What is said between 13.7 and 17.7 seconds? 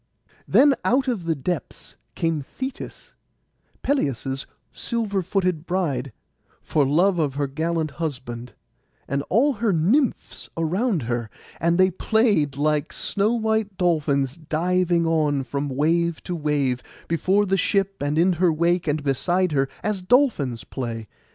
dolphins, diving on from wave to wave, before the